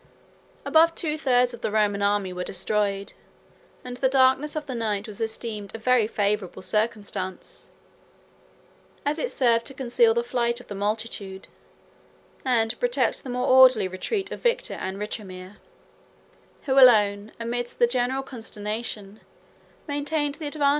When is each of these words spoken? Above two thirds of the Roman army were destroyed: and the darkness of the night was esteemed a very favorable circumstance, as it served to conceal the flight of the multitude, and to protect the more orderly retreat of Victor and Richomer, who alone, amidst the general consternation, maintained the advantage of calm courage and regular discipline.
Above 0.65 0.95
two 0.95 1.15
thirds 1.15 1.53
of 1.53 1.61
the 1.61 1.69
Roman 1.69 2.01
army 2.01 2.33
were 2.33 2.43
destroyed: 2.43 3.13
and 3.85 3.97
the 3.97 4.09
darkness 4.09 4.55
of 4.55 4.65
the 4.65 4.73
night 4.73 5.07
was 5.07 5.21
esteemed 5.21 5.75
a 5.75 5.77
very 5.77 6.07
favorable 6.07 6.63
circumstance, 6.63 7.69
as 9.05 9.19
it 9.19 9.29
served 9.29 9.63
to 9.67 9.75
conceal 9.75 10.15
the 10.15 10.23
flight 10.23 10.59
of 10.59 10.67
the 10.69 10.73
multitude, 10.73 11.47
and 12.43 12.71
to 12.71 12.77
protect 12.77 13.21
the 13.23 13.29
more 13.29 13.45
orderly 13.45 13.87
retreat 13.87 14.31
of 14.31 14.41
Victor 14.41 14.73
and 14.73 14.97
Richomer, 14.97 15.57
who 16.63 16.79
alone, 16.79 17.31
amidst 17.39 17.77
the 17.77 17.85
general 17.85 18.23
consternation, 18.23 19.19
maintained 19.87 19.89
the 19.89 19.89
advantage 19.89 19.89
of 19.89 19.89
calm 19.91 19.93
courage 19.93 19.93
and 19.93 20.39
regular 20.39 20.49
discipline. 20.49 20.69